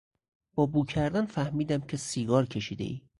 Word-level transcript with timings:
با 0.55 0.65
بو 0.65 0.85
کردن 0.85 1.25
فهمیدم 1.25 1.81
که 1.81 1.97
سیگار 1.97 2.45
کشیدهای. 2.45 3.01